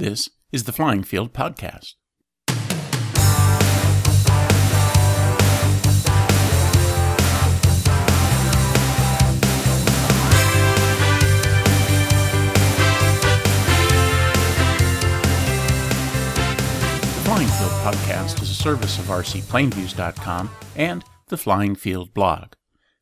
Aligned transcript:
This 0.00 0.30
is 0.50 0.64
the 0.64 0.72
Flying 0.72 1.02
Field 1.02 1.34
Podcast. 1.34 1.92
The 2.46 2.54
Flying 17.22 17.48
Field 17.48 17.70
Podcast 17.82 18.40
is 18.40 18.48
a 18.48 18.54
service 18.54 18.98
of 18.98 19.04
rcplaneviews.com 19.04 20.50
and 20.76 21.04
the 21.28 21.36
Flying 21.36 21.74
Field 21.74 22.14
blog. 22.14 22.54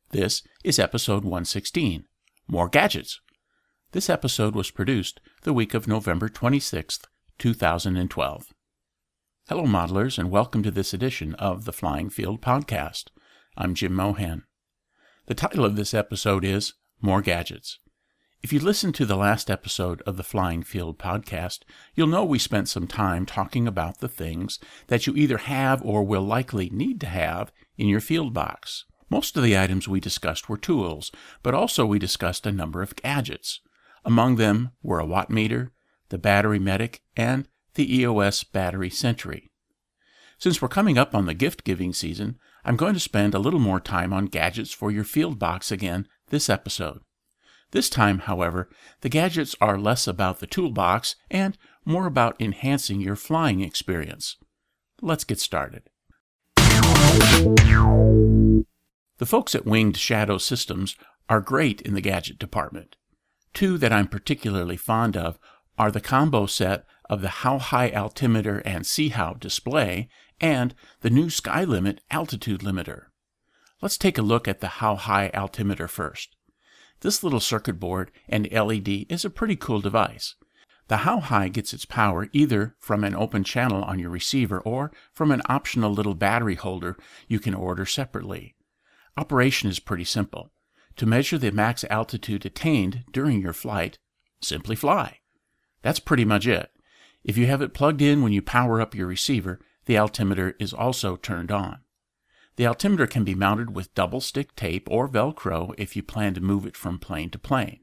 This 0.09 0.43
is 0.65 0.77
episode 0.77 1.23
116 1.23 2.03
More 2.49 2.67
Gadgets. 2.67 3.21
This 3.91 4.07
episode 4.07 4.53
was 4.53 4.69
produced 4.69 5.19
the 5.41 5.51
week 5.51 5.73
of 5.73 5.87
November 5.87 6.29
26th, 6.29 7.05
2012. 7.39 8.53
Hello, 9.47 9.63
modelers, 9.63 10.19
and 10.19 10.29
welcome 10.29 10.61
to 10.61 10.69
this 10.69 10.93
edition 10.93 11.33
of 11.35 11.65
the 11.65 11.73
Flying 11.73 12.11
Field 12.11 12.39
Podcast. 12.39 13.05
I'm 13.57 13.73
Jim 13.73 13.95
Mohan. 13.95 14.43
The 15.25 15.33
title 15.33 15.65
of 15.65 15.75
this 15.75 15.95
episode 15.95 16.45
is 16.45 16.75
More 17.01 17.23
Gadgets. 17.23 17.79
If 18.43 18.53
you 18.53 18.59
listened 18.59 18.93
to 18.93 19.07
the 19.07 19.17
last 19.17 19.49
episode 19.49 20.03
of 20.03 20.17
the 20.17 20.23
Flying 20.23 20.61
Field 20.61 20.99
podcast, 20.99 21.61
you'll 21.95 22.05
know 22.05 22.23
we 22.23 22.37
spent 22.37 22.69
some 22.69 22.85
time 22.85 23.25
talking 23.25 23.67
about 23.67 24.01
the 24.01 24.07
things 24.07 24.59
that 24.85 25.07
you 25.07 25.15
either 25.15 25.39
have 25.39 25.81
or 25.83 26.03
will 26.03 26.21
likely 26.21 26.69
need 26.69 27.01
to 27.01 27.07
have 27.07 27.51
in 27.75 27.87
your 27.87 28.01
field 28.01 28.35
box. 28.35 28.85
Most 29.09 29.35
of 29.35 29.41
the 29.41 29.57
items 29.57 29.87
we 29.87 29.99
discussed 29.99 30.47
were 30.47 30.57
tools, 30.57 31.11
but 31.41 31.55
also 31.55 31.87
we 31.87 31.97
discussed 31.97 32.45
a 32.45 32.51
number 32.51 32.83
of 32.83 32.95
gadgets. 32.95 33.61
Among 34.05 34.35
them 34.35 34.71
were 34.81 34.99
a 34.99 35.05
watt 35.05 35.29
meter, 35.29 35.71
the 36.09 36.17
Battery 36.17 36.59
Medic, 36.59 37.01
and 37.15 37.47
the 37.75 37.97
EOS 37.97 38.43
Battery 38.43 38.89
Sentry. 38.89 39.51
Since 40.37 40.61
we're 40.61 40.69
coming 40.69 40.97
up 40.97 41.13
on 41.13 41.25
the 41.25 41.33
gift 41.33 41.63
giving 41.63 41.93
season, 41.93 42.39
I'm 42.63 42.77
going 42.77 42.93
to 42.93 42.99
spend 42.99 43.33
a 43.33 43.39
little 43.39 43.59
more 43.59 43.79
time 43.79 44.13
on 44.13 44.25
gadgets 44.25 44.73
for 44.73 44.89
your 44.91 45.03
field 45.03 45.37
box 45.37 45.71
again 45.71 46.07
this 46.29 46.49
episode. 46.49 47.01
This 47.71 47.89
time, 47.89 48.19
however, 48.19 48.69
the 49.01 49.09
gadgets 49.09 49.55
are 49.61 49.77
less 49.77 50.07
about 50.07 50.39
the 50.39 50.47
toolbox 50.47 51.15
and 51.29 51.57
more 51.85 52.07
about 52.07 52.39
enhancing 52.39 52.99
your 52.99 53.15
flying 53.15 53.61
experience. 53.61 54.37
Let's 55.01 55.23
get 55.23 55.39
started. 55.39 55.83
The 59.17 59.25
folks 59.25 59.53
at 59.53 59.65
Winged 59.65 59.97
Shadow 59.97 60.37
Systems 60.37 60.95
are 61.27 61.41
great 61.41 61.81
in 61.81 61.93
the 61.93 62.01
gadget 62.01 62.39
department. 62.39 62.95
Two 63.53 63.77
that 63.77 63.91
I'm 63.91 64.07
particularly 64.07 64.77
fond 64.77 65.17
of 65.17 65.39
are 65.77 65.91
the 65.91 66.01
combo 66.01 66.45
set 66.45 66.85
of 67.09 67.21
the 67.21 67.29
How 67.29 67.57
High 67.57 67.89
altimeter 67.91 68.59
and 68.59 68.85
See 68.85 69.09
How 69.09 69.33
display 69.33 70.09
and 70.39 70.75
the 71.01 71.09
new 71.09 71.29
Sky 71.29 71.63
Limit 71.63 72.01
altitude 72.11 72.61
limiter. 72.61 73.05
Let's 73.81 73.97
take 73.97 74.17
a 74.17 74.21
look 74.23 74.47
at 74.47 74.59
the 74.59 74.67
How 74.67 74.95
High 74.95 75.29
altimeter 75.33 75.87
first. 75.87 76.35
This 77.01 77.23
little 77.23 77.39
circuit 77.39 77.79
board 77.79 78.11
and 78.27 78.51
LED 78.51 79.05
is 79.09 79.23
a 79.23 79.29
pretty 79.29 79.55
cool 79.55 79.79
device. 79.79 80.35
The 80.89 80.97
How 80.97 81.19
High 81.19 81.47
gets 81.49 81.73
its 81.73 81.85
power 81.85 82.27
either 82.33 82.75
from 82.79 83.03
an 83.03 83.15
open 83.15 83.43
channel 83.43 83.83
on 83.83 83.99
your 83.99 84.09
receiver 84.09 84.59
or 84.59 84.91
from 85.13 85.31
an 85.31 85.41
optional 85.45 85.91
little 85.91 86.15
battery 86.15 86.55
holder 86.55 86.97
you 87.27 87.39
can 87.39 87.53
order 87.53 87.85
separately. 87.85 88.55
Operation 89.15 89.69
is 89.69 89.79
pretty 89.79 90.03
simple. 90.03 90.51
To 90.99 91.05
measure 91.05 91.37
the 91.37 91.51
max 91.53 91.85
altitude 91.89 92.45
attained 92.45 93.05
during 93.13 93.41
your 93.41 93.53
flight, 93.53 93.97
simply 94.41 94.75
fly. 94.75 95.19
That's 95.81 96.01
pretty 96.01 96.25
much 96.25 96.45
it. 96.45 96.71
If 97.23 97.37
you 97.37 97.47
have 97.47 97.61
it 97.61 97.73
plugged 97.73 98.01
in 98.01 98.21
when 98.21 98.33
you 98.33 98.41
power 98.41 98.81
up 98.81 98.93
your 98.93 99.07
receiver, 99.07 99.61
the 99.85 99.97
altimeter 99.97 100.57
is 100.59 100.73
also 100.73 101.15
turned 101.15 101.53
on. 101.53 101.79
The 102.57 102.67
altimeter 102.67 103.07
can 103.07 103.23
be 103.23 103.33
mounted 103.33 103.73
with 103.73 103.95
double 103.95 104.19
stick 104.19 104.57
tape 104.57 104.89
or 104.91 105.07
Velcro 105.07 105.73
if 105.77 105.95
you 105.95 106.03
plan 106.03 106.33
to 106.33 106.41
move 106.41 106.65
it 106.65 106.75
from 106.75 106.99
plane 106.99 107.29
to 107.29 107.39
plane. 107.39 107.79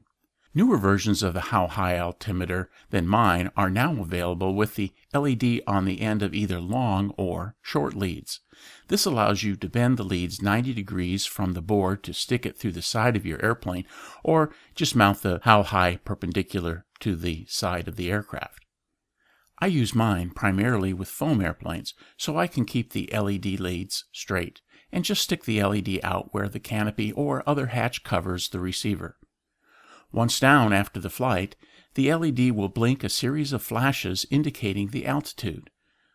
Newer 0.53 0.77
versions 0.77 1.21
of 1.21 1.33
the 1.33 1.41
How 1.41 1.67
High 1.67 1.99
altimeter 1.99 2.69
than 2.89 3.07
mine 3.07 3.51
are 3.55 3.69
now 3.69 4.01
available 4.01 4.55
with 4.55 4.75
the 4.75 4.91
LED 5.13 5.61
on 5.67 5.85
the 5.85 6.01
end 6.01 6.23
of 6.23 6.33
either 6.33 6.59
long 6.59 7.13
or 7.17 7.55
short 7.61 7.93
leads. 7.93 8.39
This 8.87 9.05
allows 9.05 9.43
you 9.43 9.55
to 9.57 9.69
bend 9.69 9.97
the 9.97 10.03
leads 10.03 10.41
90 10.41 10.73
degrees 10.73 11.25
from 11.25 11.53
the 11.53 11.61
board 11.61 12.03
to 12.03 12.13
stick 12.13 12.45
it 12.45 12.57
through 12.57 12.71
the 12.71 12.81
side 12.81 13.15
of 13.15 13.25
your 13.25 13.43
airplane, 13.43 13.85
or 14.23 14.51
just 14.73 14.95
mount 14.95 15.21
the 15.21 15.39
How 15.43 15.63
High 15.63 15.97
perpendicular 15.97 16.85
to 17.01 17.15
the 17.15 17.45
side 17.47 17.87
of 17.87 17.95
the 17.95 18.09
aircraft. 18.09 18.65
I 19.59 19.67
use 19.67 19.95
mine 19.95 20.31
primarily 20.31 20.93
with 20.93 21.07
foam 21.07 21.41
airplanes, 21.41 21.93
so 22.15 22.37
I 22.37 22.47
can 22.47 22.65
keep 22.65 22.93
the 22.93 23.09
LED 23.11 23.59
leads 23.59 24.05
straight 24.11 24.61
and 24.91 25.03
just 25.03 25.23
stick 25.23 25.45
the 25.45 25.61
LED 25.63 25.99
out 26.03 26.33
where 26.33 26.47
the 26.47 26.59
canopy 26.59 27.11
or 27.11 27.43
other 27.47 27.67
hatch 27.67 28.03
covers 28.03 28.49
the 28.49 28.59
receiver. 28.59 29.16
Once 30.11 30.39
down 30.39 30.71
after 30.73 30.99
the 30.99 31.09
flight, 31.09 31.55
the 31.95 32.13
LED 32.13 32.51
will 32.51 32.69
blink 32.69 33.03
a 33.03 33.09
series 33.09 33.51
of 33.53 33.61
flashes 33.61 34.25
indicating 34.29 34.89
the 34.89 35.05
altitude. 35.05 35.69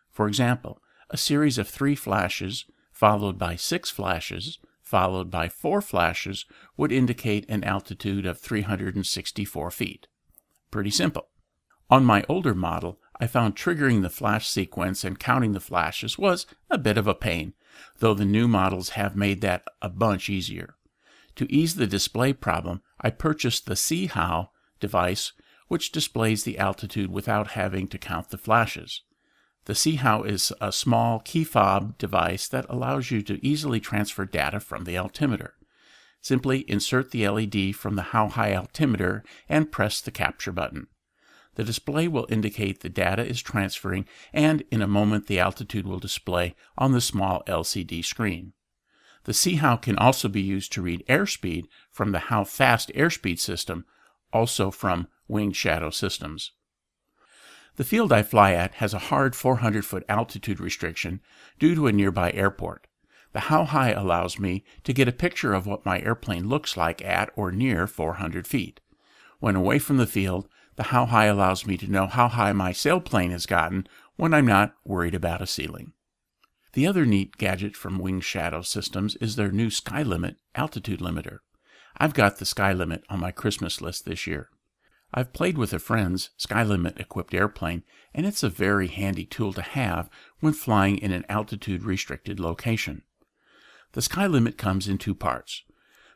For 0.09 0.27
example, 0.27 0.81
a 1.09 1.17
series 1.17 1.57
of 1.57 1.67
three 1.67 1.95
flashes, 1.95 2.65
followed 2.91 3.37
by 3.37 3.55
six 3.55 3.89
flashes, 3.89 4.59
followed 4.81 5.29
by 5.29 5.49
four 5.49 5.81
flashes, 5.81 6.45
would 6.77 6.91
indicate 6.91 7.49
an 7.49 7.63
altitude 7.63 8.25
of 8.25 8.39
364 8.39 9.71
feet. 9.71 10.07
Pretty 10.71 10.91
simple. 10.91 11.29
On 11.89 12.03
my 12.03 12.23
older 12.27 12.55
model, 12.55 12.99
I 13.19 13.27
found 13.27 13.55
triggering 13.55 14.01
the 14.01 14.09
flash 14.09 14.47
sequence 14.47 15.03
and 15.03 15.19
counting 15.19 15.51
the 15.51 15.59
flashes 15.59 16.17
was 16.17 16.45
a 16.69 16.77
bit 16.77 16.97
of 16.97 17.07
a 17.07 17.13
pain, 17.13 17.53
though 17.99 18.13
the 18.13 18.25
new 18.25 18.47
models 18.47 18.89
have 18.89 19.15
made 19.15 19.41
that 19.41 19.63
a 19.81 19.89
bunch 19.89 20.29
easier. 20.29 20.75
To 21.37 21.51
ease 21.51 21.75
the 21.75 21.87
display 21.87 22.33
problem, 22.33 22.81
I 23.01 23.09
purchased 23.09 23.65
the 23.65 23.75
See 23.75 24.05
How 24.05 24.51
device, 24.79 25.33
which 25.67 25.91
displays 25.91 26.43
the 26.43 26.59
altitude 26.59 27.09
without 27.11 27.51
having 27.51 27.87
to 27.87 27.97
count 27.97 28.29
the 28.29 28.37
flashes. 28.37 29.01
The 29.65 29.75
See 29.75 29.99
is 30.03 30.51
a 30.59 30.71
small 30.71 31.19
key 31.19 31.43
fob 31.43 31.97
device 31.97 32.47
that 32.49 32.65
allows 32.69 33.11
you 33.11 33.21
to 33.23 33.43
easily 33.45 33.79
transfer 33.79 34.25
data 34.25 34.59
from 34.59 34.83
the 34.83 34.97
altimeter. 34.97 35.55
Simply 36.21 36.69
insert 36.69 37.11
the 37.11 37.27
LED 37.27 37.75
from 37.75 37.95
the 37.95 38.09
How 38.13 38.27
High 38.27 38.53
altimeter 38.53 39.23
and 39.47 39.71
press 39.71 40.01
the 40.01 40.11
capture 40.11 40.51
button. 40.51 40.87
The 41.55 41.63
display 41.63 42.07
will 42.07 42.27
indicate 42.29 42.79
the 42.79 42.89
data 42.89 43.25
is 43.25 43.41
transferring, 43.41 44.05
and 44.33 44.63
in 44.71 44.81
a 44.81 44.87
moment 44.87 45.27
the 45.27 45.39
altitude 45.39 45.85
will 45.85 45.99
display 45.99 46.55
on 46.77 46.91
the 46.91 47.01
small 47.01 47.43
LCD 47.47 48.03
screen. 48.03 48.53
The 49.25 49.33
See 49.33 49.55
How 49.55 49.77
can 49.77 49.97
also 49.97 50.27
be 50.27 50.41
used 50.41 50.73
to 50.73 50.81
read 50.81 51.05
airspeed 51.07 51.65
from 51.91 52.11
the 52.11 52.19
How 52.19 52.43
Fast 52.43 52.91
airspeed 52.93 53.39
system, 53.39 53.85
also 54.33 54.69
from 54.69 55.07
Winged 55.27 55.55
Shadow 55.55 55.89
Systems. 55.89 56.51
The 57.75 57.83
field 57.83 58.11
I 58.11 58.21
fly 58.21 58.51
at 58.51 58.75
has 58.75 58.93
a 58.93 58.99
hard 59.09 59.35
400 59.35 59.85
foot 59.85 60.03
altitude 60.09 60.59
restriction 60.59 61.21
due 61.57 61.73
to 61.73 61.87
a 61.87 61.91
nearby 61.91 62.31
airport. 62.31 62.87
The 63.31 63.41
How 63.41 63.65
High 63.65 63.91
allows 63.91 64.37
me 64.37 64.63
to 64.83 64.93
get 64.93 65.07
a 65.07 65.13
picture 65.13 65.53
of 65.53 65.65
what 65.65 65.85
my 65.85 65.99
airplane 66.01 66.47
looks 66.47 66.77
like 66.77 67.01
at 67.01 67.31
or 67.35 67.51
near 67.51 67.87
400 67.87 68.45
feet. 68.45 68.79
When 69.39 69.55
away 69.55 69.79
from 69.79 69.97
the 69.97 70.05
field, 70.05 70.47
the 70.75 70.83
How 70.83 71.05
High 71.05 71.25
allows 71.25 71.65
me 71.65 71.77
to 71.77 71.91
know 71.91 72.07
how 72.07 72.27
high 72.27 72.51
my 72.51 72.71
sailplane 72.71 73.31
has 73.31 73.45
gotten 73.45 73.87
when 74.15 74.33
I'm 74.33 74.47
not 74.47 74.75
worried 74.85 75.15
about 75.15 75.41
a 75.41 75.47
ceiling. 75.47 75.93
The 76.73 76.87
other 76.87 77.05
neat 77.05 77.37
gadget 77.37 77.75
from 77.75 77.99
Wing 77.99 78.19
Shadow 78.19 78.63
Systems 78.63 79.15
is 79.17 79.35
their 79.35 79.51
new 79.51 79.69
Sky 79.69 80.01
Limit 80.01 80.37
altitude 80.55 80.99
limiter. 80.99 81.39
I've 81.97 82.15
got 82.15 82.37
the 82.37 82.45
Sky 82.45 82.73
Limit 82.73 83.03
on 83.09 83.19
my 83.19 83.31
Christmas 83.31 83.79
list 83.79 84.05
this 84.05 84.25
year. 84.25 84.49
I've 85.13 85.33
played 85.33 85.55
with 85.55 85.71
a 85.71 85.77
friend's 85.77 86.31
Sky 86.37 86.63
Limit 86.63 86.99
equipped 86.99 87.35
airplane, 87.35 87.83
and 88.15 88.25
it's 88.25 88.41
a 88.41 88.49
very 88.49 88.87
handy 88.87 89.25
tool 89.25 89.53
to 89.53 89.61
have 89.61 90.09
when 90.39 90.53
flying 90.53 90.97
in 90.97 91.11
an 91.11 91.25
altitude 91.29 91.83
restricted 91.83 92.39
location. 92.39 93.03
The 93.91 94.01
Sky 94.01 94.25
Limit 94.25 94.57
comes 94.57 94.87
in 94.87 94.97
two 94.97 95.13
parts. 95.13 95.61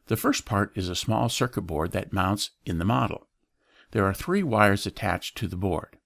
The 0.08 0.18
first 0.18 0.44
part 0.44 0.72
is 0.76 0.90
a 0.90 0.96
small 0.96 1.30
circuit 1.30 1.62
board 1.62 1.92
that 1.92 2.12
mounts 2.12 2.50
in 2.66 2.80
the 2.80 2.86
model. 2.86 3.28
There 3.92 4.06
are 4.06 4.14
three 4.14 4.42
wires 4.42 4.88
attached 4.88 5.38
to 5.38 5.48
the 5.48 5.56
board. 5.56 5.98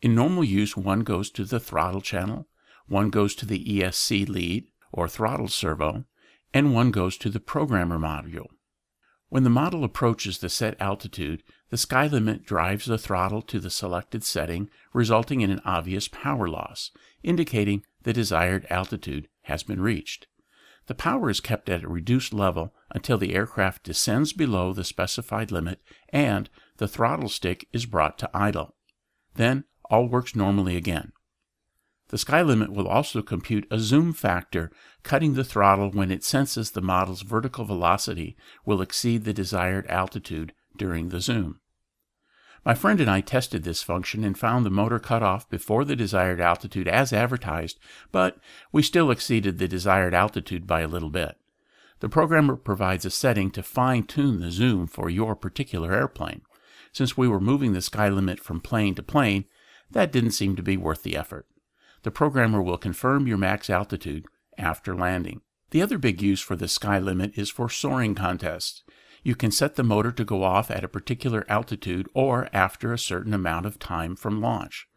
In 0.00 0.14
normal 0.14 0.44
use, 0.44 0.78
one 0.78 1.00
goes 1.00 1.30
to 1.32 1.44
the 1.44 1.60
throttle 1.60 2.00
channel, 2.00 2.48
one 2.92 3.08
goes 3.08 3.34
to 3.34 3.46
the 3.46 3.64
ESC 3.64 4.28
lead, 4.28 4.66
or 4.92 5.08
throttle 5.08 5.48
servo, 5.48 6.04
and 6.52 6.74
one 6.74 6.90
goes 6.90 7.16
to 7.16 7.30
the 7.30 7.40
programmer 7.40 7.98
module. 7.98 8.48
When 9.30 9.44
the 9.44 9.48
model 9.48 9.82
approaches 9.82 10.38
the 10.38 10.50
set 10.50 10.78
altitude, 10.78 11.42
the 11.70 11.78
sky 11.78 12.06
limit 12.06 12.44
drives 12.44 12.84
the 12.84 12.98
throttle 12.98 13.40
to 13.40 13.58
the 13.58 13.70
selected 13.70 14.22
setting, 14.22 14.68
resulting 14.92 15.40
in 15.40 15.50
an 15.50 15.62
obvious 15.64 16.06
power 16.06 16.46
loss, 16.46 16.90
indicating 17.22 17.82
the 18.02 18.12
desired 18.12 18.66
altitude 18.68 19.26
has 19.44 19.62
been 19.62 19.80
reached. 19.80 20.26
The 20.86 20.94
power 20.94 21.30
is 21.30 21.40
kept 21.40 21.70
at 21.70 21.84
a 21.84 21.88
reduced 21.88 22.34
level 22.34 22.74
until 22.90 23.16
the 23.16 23.34
aircraft 23.34 23.84
descends 23.84 24.34
below 24.34 24.74
the 24.74 24.84
specified 24.84 25.50
limit 25.50 25.80
and 26.10 26.50
the 26.76 26.88
throttle 26.88 27.30
stick 27.30 27.66
is 27.72 27.86
brought 27.86 28.18
to 28.18 28.30
idle. 28.34 28.74
Then 29.34 29.64
all 29.88 30.08
works 30.08 30.36
normally 30.36 30.76
again. 30.76 31.12
The 32.12 32.18
sky 32.18 32.42
limit 32.42 32.70
will 32.70 32.86
also 32.86 33.22
compute 33.22 33.66
a 33.70 33.80
zoom 33.80 34.12
factor, 34.12 34.70
cutting 35.02 35.32
the 35.32 35.42
throttle 35.42 35.90
when 35.90 36.10
it 36.10 36.22
senses 36.22 36.70
the 36.70 36.82
model's 36.82 37.22
vertical 37.22 37.64
velocity 37.64 38.36
will 38.66 38.82
exceed 38.82 39.24
the 39.24 39.32
desired 39.32 39.86
altitude 39.86 40.52
during 40.76 41.08
the 41.08 41.22
zoom. 41.22 41.60
My 42.66 42.74
friend 42.74 43.00
and 43.00 43.10
I 43.10 43.22
tested 43.22 43.64
this 43.64 43.82
function 43.82 44.24
and 44.24 44.36
found 44.38 44.66
the 44.66 44.70
motor 44.70 44.98
cut 44.98 45.22
off 45.22 45.48
before 45.48 45.86
the 45.86 45.96
desired 45.96 46.38
altitude 46.38 46.86
as 46.86 47.14
advertised, 47.14 47.78
but 48.12 48.36
we 48.72 48.82
still 48.82 49.10
exceeded 49.10 49.56
the 49.56 49.66
desired 49.66 50.12
altitude 50.12 50.66
by 50.66 50.82
a 50.82 50.88
little 50.88 51.08
bit. 51.08 51.38
The 52.00 52.10
programmer 52.10 52.56
provides 52.56 53.06
a 53.06 53.10
setting 53.10 53.50
to 53.52 53.62
fine 53.62 54.02
tune 54.02 54.40
the 54.40 54.50
zoom 54.50 54.86
for 54.86 55.08
your 55.08 55.34
particular 55.34 55.94
airplane. 55.94 56.42
Since 56.92 57.16
we 57.16 57.26
were 57.26 57.40
moving 57.40 57.72
the 57.72 57.80
sky 57.80 58.10
limit 58.10 58.38
from 58.38 58.60
plane 58.60 58.94
to 58.96 59.02
plane, 59.02 59.46
that 59.90 60.12
didn't 60.12 60.32
seem 60.32 60.56
to 60.56 60.62
be 60.62 60.76
worth 60.76 61.04
the 61.04 61.16
effort. 61.16 61.46
The 62.02 62.10
programmer 62.10 62.60
will 62.60 62.78
confirm 62.78 63.26
your 63.26 63.38
max 63.38 63.70
altitude 63.70 64.26
after 64.58 64.94
landing. 64.94 65.40
The 65.70 65.82
other 65.82 65.98
big 65.98 66.20
use 66.20 66.40
for 66.40 66.56
the 66.56 66.68
sky 66.68 66.98
limit 66.98 67.32
is 67.38 67.50
for 67.50 67.68
soaring 67.68 68.14
contests. 68.14 68.82
You 69.22 69.34
can 69.34 69.52
set 69.52 69.76
the 69.76 69.84
motor 69.84 70.10
to 70.12 70.24
go 70.24 70.42
off 70.42 70.70
at 70.70 70.84
a 70.84 70.88
particular 70.88 71.46
altitude 71.48 72.08
or 72.12 72.48
after 72.52 72.92
a 72.92 72.98
certain 72.98 73.32
amount 73.32 73.66
of 73.66 73.78
time 73.78 74.16
from 74.16 74.40
launch. 74.40 74.88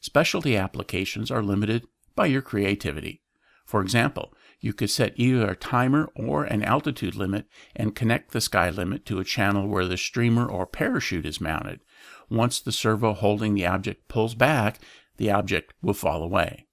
Specialty 0.00 0.56
applications 0.56 1.30
are 1.30 1.42
limited 1.42 1.86
by 2.16 2.26
your 2.26 2.42
creativity. 2.42 3.20
For 3.64 3.80
example, 3.80 4.34
you 4.60 4.72
could 4.72 4.90
set 4.90 5.14
either 5.16 5.48
a 5.48 5.56
timer 5.56 6.10
or 6.14 6.44
an 6.44 6.62
altitude 6.62 7.14
limit 7.14 7.46
and 7.74 7.94
connect 7.94 8.32
the 8.32 8.40
sky 8.40 8.70
limit 8.70 9.06
to 9.06 9.18
a 9.18 9.24
channel 9.24 9.68
where 9.68 9.86
the 9.86 9.96
streamer 9.96 10.46
or 10.46 10.66
parachute 10.66 11.26
is 11.26 11.40
mounted. 11.40 11.80
Once 12.28 12.60
the 12.60 12.72
servo 12.72 13.12
holding 13.12 13.54
the 13.54 13.66
object 13.66 14.08
pulls 14.08 14.34
back, 14.34 14.78
the 15.16 15.30
object 15.30 15.72
will 15.82 15.94
fall 15.94 16.22
away. 16.22 16.66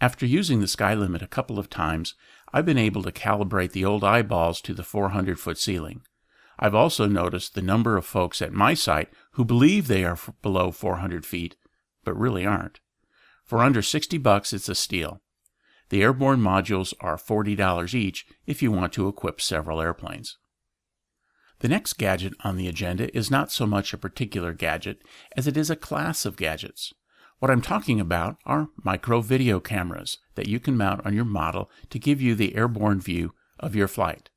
After 0.00 0.26
using 0.26 0.60
the 0.60 0.66
sky 0.66 0.94
limit 0.94 1.22
a 1.22 1.28
couple 1.28 1.58
of 1.58 1.70
times, 1.70 2.14
I've 2.52 2.66
been 2.66 2.78
able 2.78 3.02
to 3.04 3.12
calibrate 3.12 3.72
the 3.72 3.84
old 3.84 4.02
eyeballs 4.02 4.60
to 4.62 4.74
the 4.74 4.82
400 4.82 5.38
foot 5.38 5.58
ceiling. 5.58 6.02
I've 6.58 6.74
also 6.74 7.06
noticed 7.06 7.54
the 7.54 7.62
number 7.62 7.96
of 7.96 8.04
folks 8.04 8.42
at 8.42 8.52
my 8.52 8.74
site 8.74 9.10
who 9.32 9.44
believe 9.44 9.86
they 9.86 10.04
are 10.04 10.12
f- 10.12 10.30
below 10.42 10.70
400 10.70 11.24
feet, 11.24 11.56
but 12.04 12.18
really 12.18 12.44
aren't. 12.44 12.80
For 13.44 13.60
under 13.60 13.82
60 13.82 14.18
bucks, 14.18 14.52
it's 14.52 14.68
a 14.68 14.74
steal. 14.74 15.22
The 15.88 16.02
airborne 16.02 16.40
modules 16.40 16.94
are 17.00 17.16
$40 17.16 17.94
each 17.94 18.26
if 18.46 18.62
you 18.62 18.72
want 18.72 18.92
to 18.94 19.08
equip 19.08 19.40
several 19.40 19.80
airplanes. 19.80 20.38
The 21.60 21.68
next 21.68 21.94
gadget 21.94 22.32
on 22.42 22.56
the 22.56 22.66
agenda 22.66 23.14
is 23.16 23.30
not 23.30 23.52
so 23.52 23.66
much 23.66 23.92
a 23.92 23.98
particular 23.98 24.52
gadget 24.52 25.02
as 25.36 25.46
it 25.46 25.56
is 25.56 25.70
a 25.70 25.76
class 25.76 26.24
of 26.24 26.36
gadgets. 26.36 26.92
What 27.42 27.50
I'm 27.50 27.60
talking 27.60 27.98
about 27.98 28.36
are 28.46 28.68
micro 28.84 29.20
video 29.20 29.58
cameras 29.58 30.18
that 30.36 30.46
you 30.46 30.60
can 30.60 30.76
mount 30.76 31.04
on 31.04 31.12
your 31.12 31.24
model 31.24 31.68
to 31.90 31.98
give 31.98 32.22
you 32.22 32.36
the 32.36 32.54
airborne 32.54 33.00
view 33.00 33.34
of 33.58 33.74
your 33.74 33.88
flight. 33.88 34.30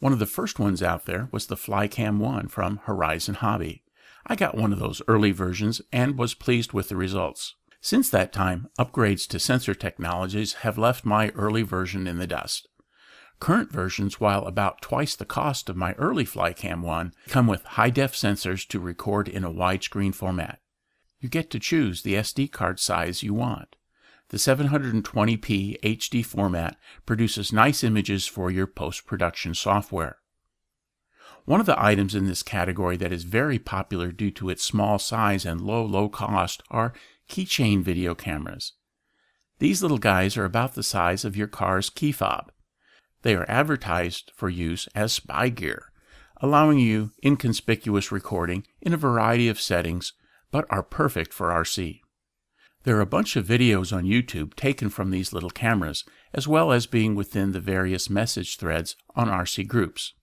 One 0.00 0.12
of 0.12 0.18
the 0.18 0.26
first 0.26 0.58
ones 0.58 0.82
out 0.82 1.06
there 1.06 1.30
was 1.32 1.46
the 1.46 1.56
Flycam 1.56 2.18
1 2.18 2.48
from 2.48 2.80
Horizon 2.84 3.36
Hobby. 3.36 3.84
I 4.26 4.36
got 4.36 4.54
one 4.54 4.70
of 4.70 4.78
those 4.78 5.00
early 5.08 5.30
versions 5.30 5.80
and 5.90 6.18
was 6.18 6.34
pleased 6.34 6.74
with 6.74 6.90
the 6.90 6.96
results. 6.96 7.54
Since 7.80 8.10
that 8.10 8.34
time, 8.34 8.68
upgrades 8.78 9.26
to 9.28 9.38
sensor 9.38 9.74
technologies 9.74 10.56
have 10.60 10.76
left 10.76 11.06
my 11.06 11.30
early 11.30 11.62
version 11.62 12.06
in 12.06 12.18
the 12.18 12.26
dust. 12.26 12.68
Current 13.40 13.72
versions, 13.72 14.20
while 14.20 14.44
about 14.44 14.82
twice 14.82 15.16
the 15.16 15.24
cost 15.24 15.70
of 15.70 15.76
my 15.76 15.94
early 15.94 16.26
Flycam 16.26 16.82
1, 16.82 17.14
come 17.28 17.46
with 17.46 17.64
high 17.64 17.88
def 17.88 18.12
sensors 18.12 18.68
to 18.68 18.78
record 18.78 19.26
in 19.26 19.42
a 19.42 19.50
widescreen 19.50 20.14
format 20.14 20.58
you 21.20 21.28
get 21.28 21.50
to 21.50 21.58
choose 21.58 22.02
the 22.02 22.14
SD 22.14 22.50
card 22.52 22.78
size 22.78 23.22
you 23.22 23.34
want. 23.34 23.76
The 24.28 24.38
720p 24.38 25.80
HD 25.80 26.24
format 26.24 26.76
produces 27.04 27.52
nice 27.52 27.84
images 27.84 28.26
for 28.26 28.50
your 28.50 28.66
post 28.66 29.06
production 29.06 29.54
software. 29.54 30.18
One 31.44 31.60
of 31.60 31.66
the 31.66 31.80
items 31.80 32.16
in 32.16 32.26
this 32.26 32.42
category 32.42 32.96
that 32.96 33.12
is 33.12 33.22
very 33.22 33.60
popular 33.60 34.10
due 34.10 34.32
to 34.32 34.50
its 34.50 34.64
small 34.64 34.98
size 34.98 35.46
and 35.46 35.60
low, 35.60 35.84
low 35.84 36.08
cost 36.08 36.62
are 36.70 36.92
keychain 37.28 37.82
video 37.82 38.16
cameras. 38.16 38.72
These 39.60 39.80
little 39.80 39.98
guys 39.98 40.36
are 40.36 40.44
about 40.44 40.74
the 40.74 40.82
size 40.82 41.24
of 41.24 41.36
your 41.36 41.46
car's 41.46 41.88
key 41.88 42.10
fob. 42.10 42.50
They 43.22 43.36
are 43.36 43.48
advertised 43.48 44.32
for 44.34 44.48
use 44.48 44.88
as 44.94 45.12
spy 45.12 45.48
gear, 45.48 45.92
allowing 46.40 46.80
you 46.80 47.12
inconspicuous 47.24 48.10
recording 48.10 48.66
in 48.80 48.92
a 48.92 48.98
variety 48.98 49.48
of 49.48 49.60
settings 49.60 50.12
but 50.50 50.66
are 50.70 50.82
perfect 50.82 51.32
for 51.32 51.48
RC. 51.48 52.00
There 52.84 52.96
are 52.96 53.00
a 53.00 53.06
bunch 53.06 53.34
of 53.34 53.46
videos 53.46 53.92
on 53.92 54.04
YouTube 54.04 54.54
taken 54.54 54.90
from 54.90 55.10
these 55.10 55.32
little 55.32 55.50
cameras, 55.50 56.04
as 56.32 56.46
well 56.46 56.70
as 56.70 56.86
being 56.86 57.14
within 57.16 57.52
the 57.52 57.60
various 57.60 58.08
message 58.08 58.56
threads 58.56 58.94
on 59.16 59.28
RC 59.28 59.66
groups. 59.66 60.14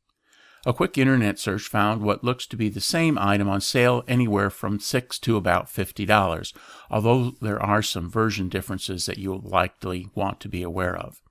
A 0.66 0.72
quick 0.72 0.98
internet 0.98 1.40
search 1.40 1.64
found 1.64 2.02
what 2.02 2.24
looks 2.24 2.48
to 2.48 2.56
be 2.56 2.70
the 2.70 2.80
same 2.80 3.18
item 3.18 3.50
on 3.50 3.60
sale 3.60 4.02
anywhere 4.08 4.50
from 4.50 4.80
6 4.80 5.20
to 5.20 5.36
about 5.36 5.66
$50, 5.66 6.54
although 6.90 7.32
there 7.42 7.62
are 7.62 7.82
some 7.82 8.10
version 8.10 8.48
differences 8.48 9.06
that 9.08 9.18
you'll 9.18 9.42
likely 9.42 10.08
want 10.16 10.40
to 10.40 10.48
be 10.48 10.64
aware 10.64 10.96
of. 10.96 11.22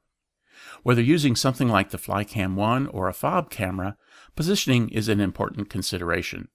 Whether 0.83 1.01
using 1.01 1.35
something 1.35 1.69
like 1.69 1.91
the 1.91 1.99
Flycam 1.99 2.57
1 2.57 2.89
or 2.89 3.09
a 3.09 3.15
FOB 3.15 3.49
camera, 3.49 3.97
positioning 4.37 4.91
is 4.91 5.09
an 5.09 5.19
important 5.19 5.71
consideration. 5.71 6.49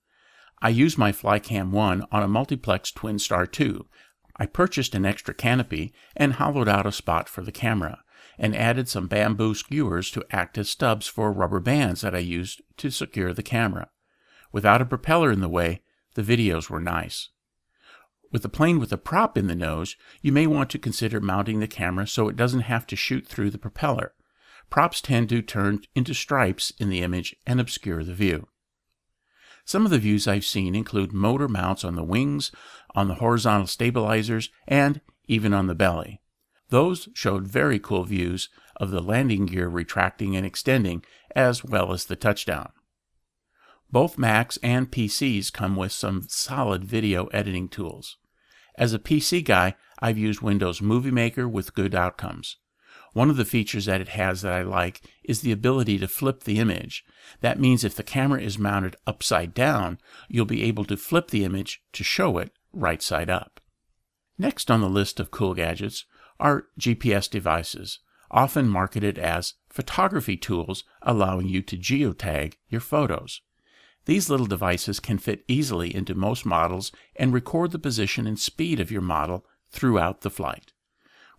I 0.60 0.70
used 0.70 0.98
my 0.98 1.12
Flycam 1.12 1.70
1 1.70 2.06
on 2.12 2.24
a 2.24 2.28
multiplex 2.28 2.92
Twin 2.92 3.20
Star 3.20 3.46
2. 3.46 3.86
I 4.38 4.48
purchased 4.48 4.96
an 4.96 5.06
extra 5.06 5.34
canopy 5.34 5.94
and 6.16 6.34
hollowed 6.34 6.68
out 6.68 6.88
a 6.88 6.92
spot 6.92 7.30
for 7.30 7.42
the 7.42 7.52
camera, 7.52 8.00
and 8.40 8.56
added 8.56 8.90
some 8.90 9.08
bamboo 9.08 9.54
skewers 9.54 10.10
to 10.12 10.26
act 10.32 10.58
as 10.58 10.70
stubs 10.70 11.08
for 11.08 11.32
rubber 11.32 11.60
bands 11.60 12.02
that 12.02 12.16
I 12.16 12.20
used 12.20 12.62
to 12.78 12.90
secure 12.90 13.34
the 13.34 13.44
camera. 13.44 13.90
Without 14.52 14.82
a 14.82 14.86
propeller 14.86 15.32
in 15.32 15.42
the 15.42 15.50
way, 15.50 15.82
the 16.16 16.24
videos 16.24 16.70
were 16.70 16.82
nice. 16.82 17.30
With 18.32 18.44
a 18.44 18.50
plane 18.50 18.80
with 18.80 18.92
a 18.92 18.98
prop 18.98 19.38
in 19.38 19.48
the 19.48 19.56
nose, 19.56 19.96
you 20.22 20.32
may 20.32 20.48
want 20.48 20.72
to 20.72 20.80
consider 20.80 21.22
mounting 21.22 21.60
the 21.60 21.68
camera 21.68 22.08
so 22.08 22.28
it 22.28 22.36
doesn't 22.36 22.62
have 22.62 22.88
to 22.88 22.96
shoot 22.96 23.28
through 23.28 23.52
the 23.52 23.58
propeller. 23.60 24.14
Props 24.70 25.02
tend 25.02 25.30
to 25.30 25.42
turn 25.44 25.82
into 25.96 26.14
stripes 26.14 26.72
in 26.80 26.90
the 26.90 27.02
image 27.02 27.36
and 27.46 27.62
obscure 27.62 28.04
the 28.04 28.14
view. 28.14 28.48
Some 29.68 29.84
of 29.84 29.92
the 29.92 30.00
views 30.00 30.30
I've 30.30 30.46
seen 30.46 30.76
include 30.76 31.12
motor 31.12 31.50
mounts 31.50 31.84
on 31.84 31.96
the 31.96 32.04
wings, 32.04 32.54
on 32.96 33.10
the 33.10 33.16
horizontal 33.16 33.68
stabilizers, 33.68 34.50
and 34.66 35.02
even 35.28 35.54
on 35.54 35.68
the 35.68 35.76
belly. 35.76 36.22
Those 36.70 37.10
showed 37.14 37.50
very 37.50 37.78
cool 37.78 38.06
views 38.06 38.48
of 38.78 38.92
the 38.92 39.02
landing 39.02 39.46
gear 39.46 39.68
retracting 39.68 40.38
and 40.38 40.46
extending, 40.46 41.04
as 41.36 41.66
well 41.66 41.92
as 41.92 42.06
the 42.06 42.16
touchdown. 42.16 42.72
Both 43.92 44.18
Macs 44.18 44.58
and 44.64 44.90
PCs 44.90 45.52
come 45.52 45.76
with 45.76 45.92
some 45.92 46.28
solid 46.30 46.86
video 46.86 47.26
editing 47.28 47.68
tools. 47.68 48.16
As 48.78 48.94
a 48.94 49.00
PC 49.00 49.44
guy, 49.44 49.76
I've 50.00 50.18
used 50.18 50.42
Windows 50.42 50.82
Movie 50.82 51.12
Maker 51.12 51.46
with 51.46 51.74
good 51.74 51.94
outcomes. 51.94 52.56
One 53.14 53.30
of 53.30 53.38
the 53.38 53.46
features 53.46 53.86
that 53.86 54.02
it 54.02 54.10
has 54.10 54.42
that 54.42 54.54
I 54.54 54.62
like 54.62 55.02
is 55.24 55.42
the 55.42 55.52
ability 55.52 55.98
to 56.00 56.08
flip 56.08 56.44
the 56.44 56.60
image. 56.60 57.04
That 57.42 57.60
means 57.60 57.84
if 57.84 57.96
the 57.96 58.04
camera 58.04 58.42
is 58.42 58.60
mounted 58.60 58.96
upside 59.06 59.54
down, 59.54 60.00
you'll 60.28 60.46
be 60.46 60.64
able 60.64 60.86
to 60.86 60.98
flip 60.98 61.30
the 61.30 61.44
image 61.44 61.82
to 61.94 62.04
show 62.04 62.38
it 62.38 62.52
right 62.74 63.02
side 63.02 63.30
up. 63.30 63.60
Next 64.38 64.70
on 64.70 64.82
the 64.82 64.90
list 64.90 65.20
of 65.20 65.32
cool 65.32 65.54
gadgets 65.54 66.06
are 66.40 66.68
GPS 66.80 67.30
devices, 67.30 68.00
often 68.30 68.68
marketed 68.68 69.18
as 69.18 69.56
photography 69.70 70.38
tools 70.38 70.84
allowing 71.02 71.48
you 71.48 71.62
to 71.64 71.78
geotag 71.78 72.54
your 72.70 72.82
photos. 72.82 73.42
These 74.06 74.30
little 74.30 74.46
devices 74.46 75.00
can 75.00 75.18
fit 75.18 75.44
easily 75.48 75.94
into 75.94 76.16
most 76.16 76.46
models 76.46 76.92
and 77.16 77.34
record 77.34 77.72
the 77.72 77.80
position 77.80 78.26
and 78.26 78.40
speed 78.40 78.80
of 78.80 78.92
your 78.92 79.02
model 79.02 79.46
throughout 79.70 80.22
the 80.22 80.30
flight. 80.30 80.72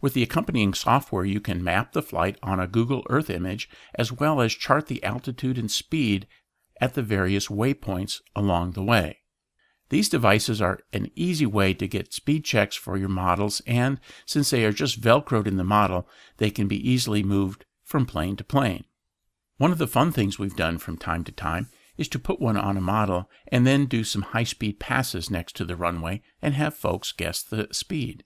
With 0.01 0.15
the 0.15 0.23
accompanying 0.23 0.75
software, 0.75 1.25
you 1.25 1.41
can 1.41 1.65
map 1.65 1.93
the 1.93 2.03
flight 2.03 2.39
on 2.43 2.61
a 2.61 2.69
Google 2.69 3.03
Earth 3.11 3.31
image 3.31 3.69
as 3.95 4.13
well 4.13 4.41
as 4.41 4.53
chart 4.53 4.87
the 4.87 5.03
altitude 5.03 5.59
and 5.59 5.71
speed 5.71 6.27
at 6.81 6.95
the 6.95 7.03
various 7.03 7.49
waypoints 7.49 8.21
along 8.37 8.73
the 8.73 8.85
way. 8.85 9.19
These 9.91 10.09
devices 10.09 10.61
are 10.61 10.81
an 10.93 11.11
easy 11.15 11.47
way 11.47 11.75
to 11.75 11.89
get 11.89 12.13
speed 12.13 12.45
checks 12.45 12.77
for 12.77 12.97
your 12.97 13.09
models, 13.09 13.63
and 13.67 13.99
since 14.27 14.51
they 14.51 14.65
are 14.65 14.73
just 14.73 15.01
velcroed 15.01 15.47
in 15.47 15.57
the 15.57 15.65
model, 15.65 16.07
they 16.37 16.51
can 16.51 16.69
be 16.69 16.89
easily 16.89 17.23
moved 17.23 17.65
from 17.85 18.05
plane 18.05 18.37
to 18.37 18.45
plane. 18.45 18.85
One 19.57 19.73
of 19.73 19.79
the 19.79 19.87
fun 19.89 20.13
things 20.13 20.39
we've 20.39 20.55
done 20.55 20.79
from 20.79 20.99
time 20.99 21.25
to 21.25 21.33
time 21.33 21.71
is 21.97 22.07
to 22.09 22.19
put 22.19 22.41
one 22.41 22.57
on 22.57 22.77
a 22.77 22.83
model 22.83 23.29
and 23.49 23.67
then 23.67 23.87
do 23.87 24.05
some 24.05 24.23
high 24.23 24.45
speed 24.45 24.79
passes 24.79 25.31
next 25.31 25.57
to 25.57 25.65
the 25.65 25.75
runway 25.75 26.23
and 26.41 26.55
have 26.55 26.75
folks 26.75 27.11
guess 27.11 27.43
the 27.43 27.67
speed. 27.73 28.25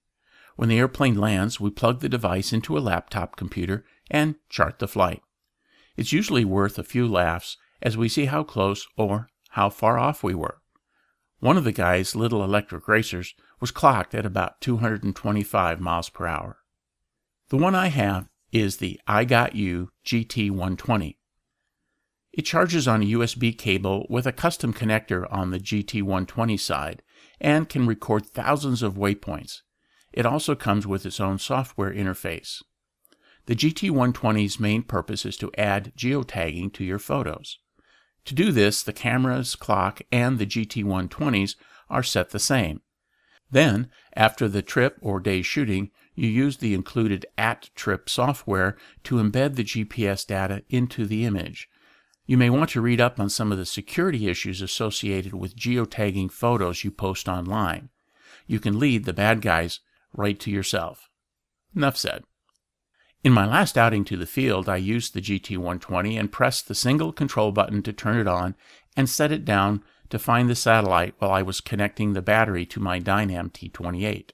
When 0.56 0.68
the 0.68 0.78
airplane 0.78 1.16
lands, 1.16 1.60
we 1.60 1.70
plug 1.70 2.00
the 2.00 2.08
device 2.08 2.52
into 2.52 2.76
a 2.76 2.80
laptop 2.80 3.36
computer 3.36 3.84
and 4.10 4.36
chart 4.48 4.78
the 4.78 4.88
flight. 4.88 5.22
It's 5.96 6.12
usually 6.12 6.44
worth 6.44 6.78
a 6.78 6.84
few 6.84 7.06
laughs 7.06 7.56
as 7.80 7.96
we 7.96 8.08
see 8.08 8.26
how 8.26 8.44
close 8.44 8.86
or 8.96 9.28
how 9.50 9.70
far 9.70 9.98
off 9.98 10.22
we 10.22 10.34
were. 10.34 10.58
One 11.40 11.56
of 11.56 11.64
the 11.64 11.72
guy's 11.72 12.14
little 12.14 12.44
electric 12.44 12.86
racers 12.86 13.34
was 13.60 13.70
clocked 13.70 14.14
at 14.14 14.24
about 14.24 14.60
225 14.60 15.80
miles 15.80 16.08
per 16.08 16.26
hour. 16.26 16.58
The 17.48 17.56
one 17.56 17.74
I 17.74 17.88
have 17.88 18.28
is 18.52 18.76
the 18.76 19.00
i-gotU 19.06 19.88
GT120. 20.06 21.16
It 22.32 22.42
charges 22.42 22.88
on 22.88 23.02
a 23.02 23.06
USB 23.06 23.56
cable 23.56 24.06
with 24.08 24.26
a 24.26 24.32
custom 24.32 24.72
connector 24.72 25.26
on 25.30 25.50
the 25.50 25.58
GT120 25.58 26.58
side 26.58 27.02
and 27.40 27.68
can 27.68 27.86
record 27.86 28.24
thousands 28.26 28.82
of 28.82 28.94
waypoints. 28.94 29.62
It 30.12 30.26
also 30.26 30.54
comes 30.54 30.86
with 30.86 31.06
its 31.06 31.20
own 31.20 31.38
software 31.38 31.92
interface. 31.92 32.62
The 33.46 33.56
GT120's 33.56 34.60
main 34.60 34.82
purpose 34.82 35.24
is 35.24 35.36
to 35.38 35.50
add 35.58 35.92
geotagging 35.96 36.72
to 36.74 36.84
your 36.84 36.98
photos. 36.98 37.58
To 38.26 38.34
do 38.34 38.52
this, 38.52 38.82
the 38.82 38.92
camera's 38.92 39.56
clock 39.56 40.02
and 40.12 40.38
the 40.38 40.46
GT120's 40.46 41.56
are 41.90 42.02
set 42.02 42.30
the 42.30 42.38
same. 42.38 42.82
Then, 43.50 43.90
after 44.14 44.48
the 44.48 44.62
trip 44.62 44.96
or 45.00 45.18
day's 45.18 45.44
shooting, 45.44 45.90
you 46.14 46.28
use 46.28 46.58
the 46.58 46.72
included 46.72 47.26
@trip 47.74 48.08
software 48.08 48.76
to 49.04 49.16
embed 49.16 49.56
the 49.56 49.64
GPS 49.64 50.24
data 50.24 50.62
into 50.68 51.06
the 51.06 51.24
image. 51.24 51.68
You 52.24 52.38
may 52.38 52.48
want 52.48 52.70
to 52.70 52.80
read 52.80 53.00
up 53.00 53.18
on 53.18 53.28
some 53.28 53.50
of 53.50 53.58
the 53.58 53.66
security 53.66 54.28
issues 54.28 54.62
associated 54.62 55.34
with 55.34 55.56
geotagging 55.56 56.30
photos 56.30 56.84
you 56.84 56.90
post 56.90 57.28
online. 57.28 57.88
You 58.46 58.60
can 58.60 58.78
lead 58.78 59.04
the 59.04 59.12
bad 59.12 59.42
guys 59.42 59.80
right 60.14 60.38
to 60.40 60.50
yourself. 60.50 61.08
Enough 61.74 61.96
said. 61.96 62.24
In 63.24 63.32
my 63.32 63.46
last 63.46 63.78
outing 63.78 64.04
to 64.06 64.16
the 64.16 64.26
field, 64.26 64.68
I 64.68 64.76
used 64.76 65.14
the 65.14 65.20
GT120 65.20 66.18
and 66.18 66.32
pressed 66.32 66.66
the 66.66 66.74
single 66.74 67.12
control 67.12 67.52
button 67.52 67.82
to 67.84 67.92
turn 67.92 68.18
it 68.18 68.26
on 68.26 68.56
and 68.96 69.08
set 69.08 69.30
it 69.30 69.44
down 69.44 69.84
to 70.10 70.18
find 70.18 70.50
the 70.50 70.54
satellite 70.54 71.14
while 71.18 71.30
I 71.30 71.42
was 71.42 71.60
connecting 71.60 72.12
the 72.12 72.20
battery 72.20 72.66
to 72.66 72.80
my 72.80 72.98
Dynam 72.98 73.50
T28. 73.52 74.30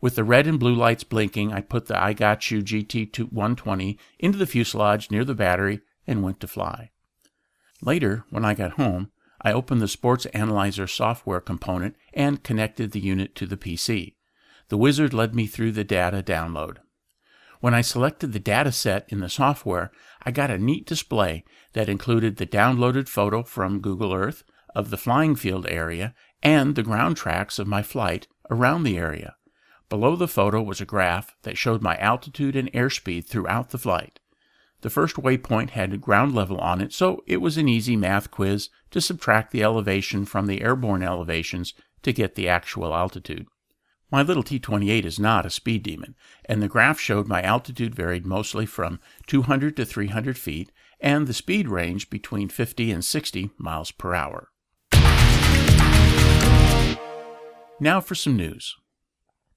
With 0.00 0.14
the 0.14 0.24
red 0.24 0.46
and 0.46 0.60
blue 0.60 0.74
lights 0.74 1.04
blinking, 1.04 1.52
I 1.52 1.62
put 1.62 1.86
the 1.86 2.00
i-gotU 2.00 2.62
GT120 2.62 3.98
into 4.18 4.38
the 4.38 4.46
fuselage 4.46 5.10
near 5.10 5.24
the 5.24 5.34
battery 5.34 5.80
and 6.06 6.22
went 6.22 6.38
to 6.40 6.46
fly. 6.46 6.90
Later, 7.80 8.24
when 8.30 8.44
I 8.44 8.54
got 8.54 8.72
home, 8.72 9.10
I 9.40 9.52
opened 9.52 9.80
the 9.80 9.88
Sports 9.88 10.26
Analyzer 10.26 10.86
software 10.86 11.40
component 11.40 11.96
and 12.12 12.42
connected 12.42 12.92
the 12.92 13.00
unit 13.00 13.34
to 13.36 13.46
the 13.46 13.56
PC. 13.56 14.15
The 14.68 14.76
wizard 14.76 15.14
led 15.14 15.34
me 15.34 15.46
through 15.46 15.72
the 15.72 15.84
data 15.84 16.22
download. 16.22 16.78
When 17.60 17.74
I 17.74 17.80
selected 17.80 18.32
the 18.32 18.38
data 18.38 18.72
set 18.72 19.06
in 19.08 19.20
the 19.20 19.28
software, 19.28 19.90
I 20.22 20.30
got 20.30 20.50
a 20.50 20.58
neat 20.58 20.86
display 20.86 21.44
that 21.72 21.88
included 21.88 22.36
the 22.36 22.46
downloaded 22.46 23.08
photo 23.08 23.42
from 23.42 23.80
Google 23.80 24.12
Earth 24.12 24.44
of 24.74 24.90
the 24.90 24.98
flying 24.98 25.36
field 25.36 25.66
area 25.68 26.14
and 26.42 26.74
the 26.74 26.82
ground 26.82 27.16
tracks 27.16 27.58
of 27.58 27.66
my 27.66 27.82
flight 27.82 28.28
around 28.50 28.82
the 28.82 28.98
area. 28.98 29.36
Below 29.88 30.16
the 30.16 30.28
photo 30.28 30.60
was 30.62 30.80
a 30.80 30.84
graph 30.84 31.34
that 31.42 31.56
showed 31.56 31.80
my 31.80 31.96
altitude 31.96 32.56
and 32.56 32.72
airspeed 32.72 33.26
throughout 33.26 33.70
the 33.70 33.78
flight. 33.78 34.20
The 34.82 34.90
first 34.90 35.16
waypoint 35.16 35.70
had 35.70 36.00
ground 36.00 36.34
level 36.34 36.58
on 36.58 36.80
it, 36.80 36.92
so 36.92 37.22
it 37.26 37.38
was 37.38 37.56
an 37.56 37.68
easy 37.68 37.96
math 37.96 38.30
quiz 38.30 38.68
to 38.90 39.00
subtract 39.00 39.50
the 39.50 39.62
elevation 39.62 40.26
from 40.26 40.46
the 40.46 40.60
airborne 40.60 41.02
elevations 41.02 41.72
to 42.02 42.12
get 42.12 42.34
the 42.34 42.48
actual 42.48 42.94
altitude. 42.94 43.46
My 44.10 44.22
little 44.22 44.44
T 44.44 44.60
28 44.60 45.04
is 45.04 45.18
not 45.18 45.44
a 45.44 45.50
speed 45.50 45.82
demon, 45.82 46.14
and 46.44 46.62
the 46.62 46.68
graph 46.68 47.00
showed 47.00 47.26
my 47.26 47.42
altitude 47.42 47.92
varied 47.92 48.24
mostly 48.24 48.64
from 48.64 49.00
200 49.26 49.76
to 49.76 49.84
300 49.84 50.38
feet 50.38 50.70
and 51.00 51.26
the 51.26 51.34
speed 51.34 51.68
range 51.68 52.08
between 52.08 52.48
50 52.48 52.92
and 52.92 53.04
60 53.04 53.50
miles 53.58 53.90
per 53.90 54.14
hour. 54.14 54.50
Now 57.80 58.00
for 58.00 58.14
some 58.14 58.36
news. 58.36 58.76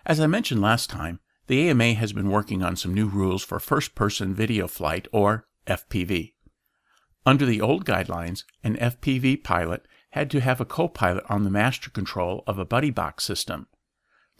As 0.04 0.20
I 0.20 0.26
mentioned 0.26 0.62
last 0.62 0.90
time, 0.90 1.20
the 1.46 1.70
AMA 1.70 1.94
has 1.94 2.12
been 2.12 2.32
working 2.32 2.64
on 2.64 2.76
some 2.76 2.94
new 2.94 3.08
rules 3.08 3.44
for 3.44 3.60
first 3.60 3.94
person 3.94 4.34
video 4.34 4.68
flight, 4.68 5.08
or 5.12 5.46
FPV. 5.68 6.34
Under 7.24 7.46
the 7.46 7.62
old 7.62 7.86
guidelines, 7.86 8.44
an 8.64 8.76
FPV 8.78 9.44
pilot 9.44 9.86
had 10.12 10.32
to 10.32 10.42
have 10.42 10.60
a 10.60 10.66
co 10.66 10.88
pilot 10.88 11.24
on 11.30 11.44
the 11.44 11.52
master 11.52 11.92
control 11.92 12.44
of 12.48 12.58
a 12.58 12.66
buddy 12.66 12.90
box 12.90 13.24
system. 13.24 13.68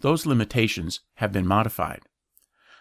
Those 0.00 0.26
limitations 0.26 1.00
have 1.14 1.32
been 1.32 1.46
modified. 1.46 2.00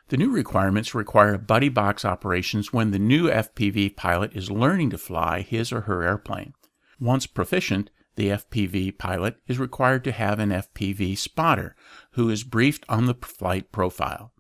The 0.08 0.18
new 0.18 0.32
requirements 0.32 0.96
require 0.96 1.38
buddy 1.38 1.70
box 1.70 2.04
operations 2.04 2.74
when 2.74 2.92
the 2.92 3.00
new 3.00 3.30
FPV 3.30 3.96
pilot 3.96 4.32
is 4.34 4.50
learning 4.50 4.90
to 4.92 4.98
fly 4.98 5.42
his 5.42 5.72
or 5.72 5.82
her 5.82 6.04
airplane. 6.04 6.54
Once 7.00 7.28
proficient, 7.28 7.90
the 8.16 8.30
FPV 8.30 8.98
pilot 8.98 9.38
is 9.48 9.60
required 9.60 10.04
to 10.06 10.12
have 10.12 10.40
an 10.40 10.50
FPV 10.50 11.18
spotter 11.18 11.76
who 12.12 12.30
is 12.30 12.44
briefed 12.44 12.86
on 12.90 13.06
the 13.06 13.14
flight 13.14 13.72
profile. 13.72 14.34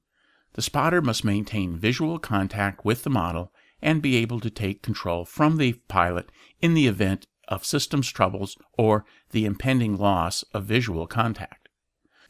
The 0.53 0.61
spotter 0.61 1.01
must 1.01 1.23
maintain 1.23 1.77
visual 1.77 2.17
contact 2.17 2.83
with 2.83 3.03
the 3.03 3.09
model 3.09 3.53
and 3.81 4.01
be 4.01 4.17
able 4.17 4.39
to 4.39 4.49
take 4.49 4.81
control 4.81 5.23
from 5.23 5.57
the 5.57 5.73
pilot 5.87 6.31
in 6.61 6.73
the 6.73 6.87
event 6.87 7.27
of 7.47 7.65
systems 7.65 8.09
troubles 8.11 8.57
or 8.77 9.05
the 9.31 9.45
impending 9.45 9.97
loss 9.97 10.43
of 10.53 10.65
visual 10.65 11.07
contact. 11.07 11.58